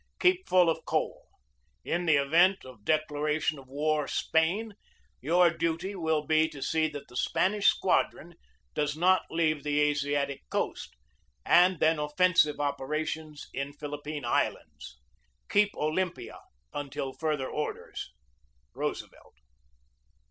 [0.19, 1.27] Keep full of coal.
[1.85, 4.73] In the event of declaration of war Spain,
[5.21, 8.33] your duty will be to see that the Spanish Squadron
[8.73, 10.95] does not leave the Asiatic coast,
[11.45, 14.97] and then offensive operations in Phil ippine Islands.
[15.51, 16.39] Keep Olympia
[16.73, 18.11] until further orders.
[18.73, 19.35] "ROOSEVELT."